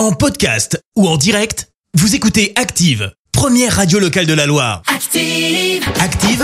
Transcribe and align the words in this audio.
En 0.00 0.12
podcast 0.12 0.82
ou 0.96 1.06
en 1.06 1.18
direct, 1.18 1.68
vous 1.92 2.14
écoutez 2.14 2.54
Active, 2.56 3.12
première 3.32 3.76
radio 3.76 3.98
locale 3.98 4.24
de 4.24 4.32
la 4.32 4.46
Loire. 4.46 4.80
Active. 4.86 5.86
Active, 6.00 6.42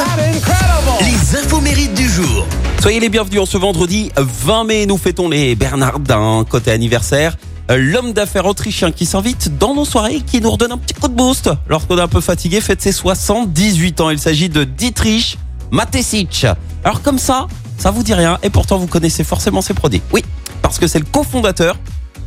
les 1.01 1.39
infos 1.39 1.63
mérites 1.63 1.95
du 1.95 2.07
jour. 2.07 2.47
Soyez 2.83 3.01
les 3.01 3.09
bienvenus 3.09 3.41
en 3.41 3.47
ce 3.47 3.57
vendredi 3.57 4.11
20 4.19 4.65
mai. 4.65 4.85
Nous 4.85 4.99
fêtons 4.99 5.31
les 5.31 5.55
Bernardins 5.55 6.45
côté 6.47 6.71
anniversaire. 6.71 7.39
Euh, 7.71 7.79
L'homme 7.79 8.13
d'affaires 8.13 8.45
autrichien 8.45 8.93
qui 8.93 9.07
s'invite 9.07 9.57
dans 9.57 9.75
nos 9.75 9.87
soirées, 9.87 10.21
qui 10.21 10.43
nous 10.43 10.51
redonne 10.51 10.73
un 10.73 10.79
petit 10.79 10.93
coup 10.93 11.09
de 11.09 11.15
boost 11.15 11.49
lorsqu'on 11.67 11.97
est 11.97 12.03
un 12.03 12.09
peu 12.09 12.21
fatigué, 12.21 12.61
fête 12.61 12.83
ses 12.83 12.93
78 12.93 14.03
ans. 14.03 14.11
Il 14.11 14.19
s'agit 14.19 14.51
de 14.51 14.65
Dietrich 14.65 15.39
Matesic. 15.71 16.47
Alors 16.85 17.01
comme 17.01 17.19
ça, 17.19 17.47
ça 17.79 17.91
vous 17.91 18.03
dit 18.03 18.13
rien 18.13 18.37
et 18.43 18.51
pourtant 18.51 18.77
vous 18.77 18.87
connaissez 18.87 19.25
forcément 19.25 19.63
ses 19.63 19.73
produits. 19.73 20.03
Oui, 20.13 20.23
parce 20.61 20.79
que 20.79 20.87
c'est 20.87 20.99
le 20.99 21.07
cofondateur 21.07 21.79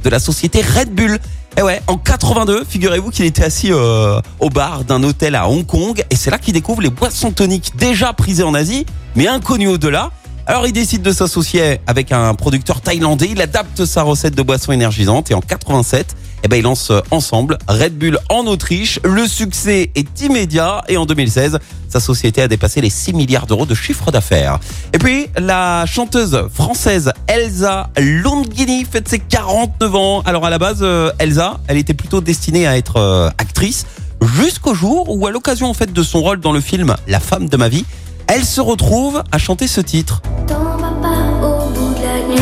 de 0.04 0.10
la 0.10 0.20
société 0.20 0.62
Red 0.62 0.94
Bull. 0.94 1.20
Et 1.58 1.62
ouais, 1.62 1.82
en 1.88 1.98
82, 1.98 2.64
figurez-vous 2.68 3.10
qu'il 3.12 3.26
était 3.26 3.44
assis 3.44 3.72
euh, 3.72 4.22
au 4.40 4.50
bar 4.50 4.84
d'un 4.86 5.04
hôtel 5.04 5.36
à 5.36 5.50
Hong 5.50 5.66
Kong 5.66 6.04
et 6.10 6.16
c'est 6.16 6.30
là 6.30 6.38
qu'il 6.38 6.54
découvre 6.54 6.82
les 6.82 6.90
boissons 6.90 7.32
toniques 7.32 7.74
déjà 7.76 8.14
prisées 8.14 8.44
en 8.44 8.54
Asie, 8.54 8.86
mais 9.16 9.28
inconnues 9.28 9.68
au-delà. 9.68 10.12
Alors 10.46 10.66
il 10.66 10.74
décide 10.74 11.02
de 11.02 11.12
s'associer 11.12 11.80
avec 11.86 12.12
un 12.12 12.34
producteur 12.34 12.82
thaïlandais, 12.82 13.30
il 13.32 13.42
adapte 13.42 13.86
sa 13.86 14.04
recette 14.04 14.36
de 14.36 14.42
boissons 14.42 14.72
énergisantes 14.72 15.32
et 15.32 15.34
en 15.34 15.42
87, 15.42 16.16
eh 16.44 16.48
ben, 16.48 16.58
ils 16.58 16.64
lancent 16.64 16.92
ensemble 17.12 17.58
Red 17.68 17.98
Bull 17.98 18.18
en 18.30 18.46
Autriche. 18.48 19.00
Le 19.04 19.28
succès 19.28 19.92
est 19.96 20.22
immédiat 20.22 20.84
et 20.88 20.98
en 20.98 21.06
2016, 21.06 21.60
sa 21.90 22.00
société 22.00 22.42
a 22.42 22.48
dépassé 22.48 22.82
les 22.82 22.90
6 22.90 23.14
milliards 23.14 23.48
d'euros 23.48 23.66
de 23.66 23.74
chiffre 23.74 24.12
d'affaires. 24.12 24.60
Et 24.94 24.98
puis, 24.98 25.28
la 25.38 25.86
chanteuse 25.86 26.48
française 26.54 27.12
Elsa 27.28 27.90
Longini 27.98 28.86
fête 28.86 29.08
ses 29.08 29.20
49 29.20 29.96
ans. 29.96 30.22
Alors 30.26 30.46
à 30.46 30.50
la 30.50 30.58
base, 30.58 30.80
euh, 30.82 31.12
Elsa, 31.20 31.60
elle 31.68 31.78
était 31.78 31.94
plutôt 31.94 32.22
destinée 32.22 32.68
à 32.68 32.78
être 32.78 32.98
euh, 32.98 33.30
actrice 33.38 33.86
jusqu'au 34.22 34.74
jour 34.74 35.06
où, 35.10 35.28
à 35.28 35.32
l'occasion 35.32 35.70
en 35.70 35.74
fait 35.74 35.92
de 35.92 36.04
son 36.04 36.22
rôle 36.22 36.40
dans 36.40 36.52
le 36.52 36.62
film 36.62 36.96
La 37.08 37.20
femme 37.20 37.50
de 37.50 37.58
ma 37.58 37.70
vie, 37.70 37.86
elle 38.28 38.46
se 38.46 38.62
retrouve 38.62 39.24
à 39.32 39.38
chanter 39.38 39.68
ce 39.68 39.82
titre. 39.82 40.22
T'en 40.48 40.78
vas 40.78 40.92
pas 41.02 41.48
au 41.48 41.70
bout 41.70 41.96
de 41.96 42.04
la 42.04 42.28
nuit. 42.28 42.42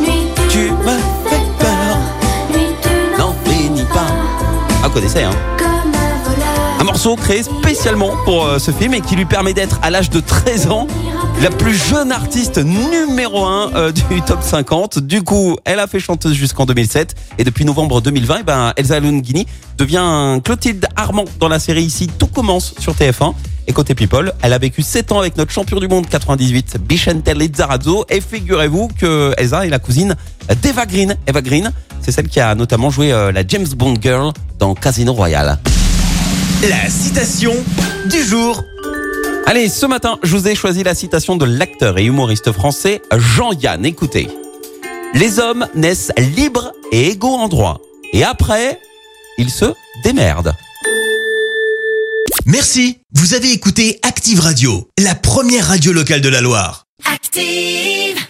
Nuit, 0.00 0.48
tu, 0.48 0.70
hein 4.96 5.30
un 6.80 6.84
morceau 6.84 7.16
créé 7.16 7.42
spécialement 7.42 8.12
pour 8.24 8.44
euh, 8.44 8.58
ce 8.58 8.70
film 8.70 8.94
et 8.94 9.00
qui 9.00 9.16
lui 9.16 9.24
permet 9.24 9.54
d'être 9.54 9.78
à 9.82 9.90
l'âge 9.90 10.10
de 10.10 10.20
13 10.20 10.68
ans 10.68 10.86
la 11.42 11.50
plus 11.50 11.74
jeune 11.74 12.12
artiste 12.12 12.58
numéro 12.58 13.44
1 13.44 13.90
du 14.10 14.22
top 14.22 14.42
50. 14.42 14.98
Du 15.00 15.22
coup, 15.22 15.56
elle 15.64 15.80
a 15.80 15.86
fait 15.86 15.98
chanteuse 15.98 16.34
jusqu'en 16.34 16.66
2007 16.66 17.14
et 17.38 17.44
depuis 17.44 17.64
novembre 17.64 18.00
2020, 18.00 18.36
eh 18.38 18.42
ben, 18.42 18.72
Elsa 18.76 19.00
Longini 19.00 19.46
devient 19.78 20.40
Clotilde 20.44 20.86
Armand 20.94 21.24
dans 21.40 21.48
la 21.48 21.58
série 21.58 21.82
ici 21.82 22.08
Tout 22.18 22.28
commence 22.28 22.74
sur 22.78 22.94
TF1. 22.94 23.34
Et 23.66 23.72
côté 23.72 23.94
People, 23.94 24.34
elle 24.42 24.52
a 24.52 24.58
vécu 24.58 24.82
7 24.82 25.10
ans 25.12 25.20
avec 25.20 25.38
notre 25.38 25.52
champion 25.52 25.80
du 25.80 25.88
monde 25.88 26.06
98, 26.06 26.76
Bichente 26.86 27.26
Lizarazo. 27.28 28.04
Et 28.10 28.20
figurez-vous 28.20 28.88
que 28.88 29.32
Elsa 29.38 29.66
est 29.66 29.70
la 29.70 29.78
cousine 29.78 30.16
d'Eva 30.62 30.84
Green. 30.84 31.16
Eva 31.26 31.40
Green, 31.40 31.72
c'est 32.04 32.12
celle 32.12 32.28
qui 32.28 32.40
a 32.40 32.54
notamment 32.54 32.90
joué 32.90 33.12
euh, 33.12 33.32
la 33.32 33.46
James 33.46 33.66
Bond 33.66 33.94
Girl 34.00 34.32
dans 34.58 34.74
Casino 34.74 35.12
Royale. 35.12 35.58
La 36.68 36.88
citation 36.90 37.54
du 38.10 38.22
jour. 38.22 38.62
Allez, 39.46 39.68
ce 39.68 39.86
matin, 39.86 40.18
je 40.22 40.36
vous 40.36 40.48
ai 40.48 40.54
choisi 40.54 40.82
la 40.82 40.94
citation 40.94 41.36
de 41.36 41.44
l'acteur 41.44 41.98
et 41.98 42.04
humoriste 42.04 42.52
français 42.52 43.00
Jean-Yann. 43.16 43.84
Écoutez. 43.86 44.28
Les 45.14 45.38
hommes 45.38 45.66
naissent 45.74 46.12
libres 46.36 46.72
et 46.92 47.10
égaux 47.10 47.34
en 47.34 47.48
droit. 47.48 47.80
Et 48.12 48.24
après, 48.24 48.80
ils 49.38 49.50
se 49.50 49.66
démerdent. 50.02 50.54
Merci, 52.46 52.98
vous 53.14 53.34
avez 53.34 53.52
écouté 53.52 53.98
Active 54.02 54.40
Radio, 54.40 54.88
la 54.98 55.14
première 55.14 55.68
radio 55.68 55.92
locale 55.92 56.20
de 56.20 56.28
la 56.28 56.40
Loire. 56.40 56.86
Active. 57.10 58.24